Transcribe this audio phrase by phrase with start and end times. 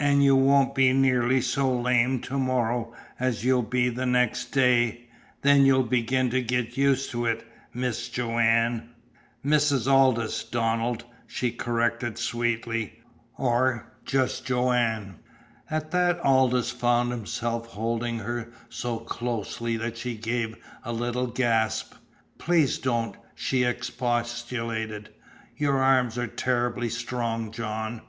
[0.00, 5.06] "An' you won't be nearly so lame to morrow as you'll be next day.
[5.42, 8.88] Then you'll begin to get used to it, Mis' Joanne."
[9.46, 9.88] "Mrs.
[9.88, 13.00] Aldous, Donald," she corrected sweetly.
[13.36, 15.20] "Or just Joanne."
[15.70, 21.94] At that Aldous found himself holding her so closely that she gave a little gasp.
[22.38, 25.10] "Please don't," she expostulated.
[25.56, 28.00] "Your arms are terribly strong, John!"